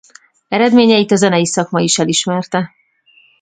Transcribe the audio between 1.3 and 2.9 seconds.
szakma is elismerte.